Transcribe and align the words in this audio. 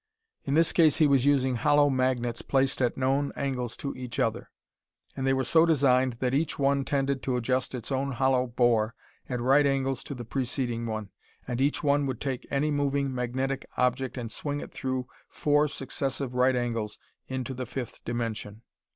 In 0.45 0.55
this 0.55 0.71
case 0.71 0.97
he 0.97 1.05
was 1.05 1.27
using 1.27 1.57
hollow 1.57 1.87
magnets 1.87 2.41
placed 2.41 2.81
at 2.81 2.97
known 2.97 3.31
angles 3.35 3.77
to 3.77 3.95
each 3.95 4.17
other. 4.17 4.49
And 5.15 5.27
they 5.27 5.33
were 5.35 5.43
so 5.43 5.63
designed 5.63 6.13
that 6.13 6.33
each 6.33 6.57
one 6.57 6.83
tended 6.83 7.21
to 7.21 7.35
adjust 7.35 7.75
its 7.75 7.91
own 7.91 8.13
hollow 8.13 8.47
bore 8.47 8.95
at 9.29 9.39
right 9.39 9.63
angles 9.67 10.03
to 10.05 10.15
the 10.15 10.25
preceding 10.25 10.87
one, 10.87 11.11
and 11.47 11.61
each 11.61 11.83
one 11.83 12.07
would 12.07 12.19
take 12.19 12.47
any 12.49 12.71
moving, 12.71 13.13
magnetic 13.13 13.63
object 13.77 14.17
and 14.17 14.31
swing 14.31 14.59
it 14.59 14.71
through 14.71 15.07
four 15.29 15.67
successive 15.67 16.33
right 16.33 16.55
angles 16.55 16.97
into 17.27 17.53
the 17.53 17.67
fifth 17.67 18.03
dimension. 18.03 18.63